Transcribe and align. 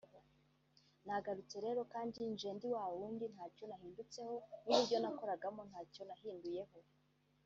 nagarutse 1.05 1.55
rero 1.65 1.81
kandi 1.93 2.17
nje 2.31 2.49
ndi 2.55 2.67
wa 2.75 2.85
wundi 2.95 3.25
ntacyo 3.33 3.63
nahindutseho 3.67 4.33
n’uburyo 4.65 4.97
nakoragamo 5.03 5.61
ntacyo 5.69 6.01
nahinduyeho 6.07 6.77